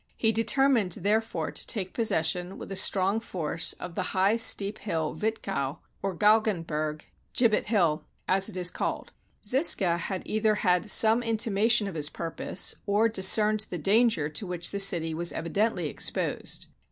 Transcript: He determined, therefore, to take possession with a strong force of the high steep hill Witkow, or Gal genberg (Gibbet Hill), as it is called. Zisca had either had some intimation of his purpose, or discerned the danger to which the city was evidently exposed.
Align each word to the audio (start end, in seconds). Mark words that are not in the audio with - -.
He 0.17 0.31
determined, 0.31 0.93
therefore, 0.93 1.51
to 1.51 1.67
take 1.67 1.93
possession 1.93 2.57
with 2.57 2.71
a 2.71 2.75
strong 2.75 3.19
force 3.19 3.73
of 3.73 3.93
the 3.93 4.01
high 4.17 4.35
steep 4.35 4.79
hill 4.79 5.13
Witkow, 5.15 5.77
or 6.01 6.15
Gal 6.15 6.41
genberg 6.41 7.01
(Gibbet 7.33 7.65
Hill), 7.65 8.03
as 8.27 8.49
it 8.49 8.57
is 8.57 8.71
called. 8.71 9.11
Zisca 9.45 9.99
had 9.99 10.23
either 10.25 10.55
had 10.55 10.89
some 10.89 11.21
intimation 11.21 11.87
of 11.87 11.93
his 11.93 12.09
purpose, 12.09 12.73
or 12.87 13.09
discerned 13.09 13.67
the 13.69 13.77
danger 13.77 14.27
to 14.27 14.47
which 14.47 14.71
the 14.71 14.79
city 14.79 15.13
was 15.13 15.31
evidently 15.31 15.87
exposed. 15.87 16.65